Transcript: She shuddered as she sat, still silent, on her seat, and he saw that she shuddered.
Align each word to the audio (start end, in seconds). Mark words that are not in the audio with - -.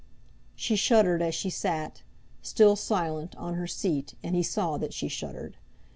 She 0.55 0.75
shuddered 0.75 1.21
as 1.21 1.35
she 1.35 1.51
sat, 1.51 2.01
still 2.41 2.75
silent, 2.75 3.35
on 3.35 3.53
her 3.53 3.67
seat, 3.67 4.15
and 4.23 4.35
he 4.35 4.41
saw 4.41 4.77
that 4.77 4.95
she 4.95 5.07
shuddered. 5.07 5.57